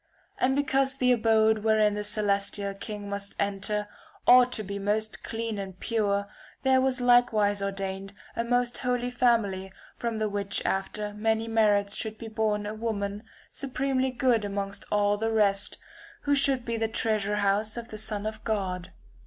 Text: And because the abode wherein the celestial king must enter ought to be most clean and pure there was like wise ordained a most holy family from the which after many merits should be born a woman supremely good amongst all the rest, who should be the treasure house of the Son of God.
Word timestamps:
And 0.39 0.55
because 0.55 0.97
the 0.97 1.11
abode 1.11 1.59
wherein 1.59 1.93
the 1.93 2.03
celestial 2.03 2.73
king 2.73 3.07
must 3.07 3.35
enter 3.37 3.87
ought 4.25 4.51
to 4.53 4.63
be 4.63 4.79
most 4.79 5.21
clean 5.23 5.59
and 5.59 5.79
pure 5.79 6.27
there 6.63 6.81
was 6.81 6.99
like 6.99 7.31
wise 7.31 7.61
ordained 7.61 8.11
a 8.35 8.43
most 8.43 8.79
holy 8.79 9.11
family 9.11 9.71
from 9.95 10.17
the 10.17 10.27
which 10.27 10.65
after 10.65 11.13
many 11.13 11.47
merits 11.47 11.93
should 11.93 12.17
be 12.17 12.29
born 12.29 12.65
a 12.65 12.73
woman 12.73 13.21
supremely 13.51 14.09
good 14.09 14.43
amongst 14.43 14.85
all 14.91 15.17
the 15.17 15.29
rest, 15.31 15.77
who 16.23 16.33
should 16.33 16.65
be 16.65 16.77
the 16.77 16.87
treasure 16.87 17.35
house 17.35 17.77
of 17.77 17.89
the 17.89 17.97
Son 17.99 18.25
of 18.25 18.43
God. 18.43 18.91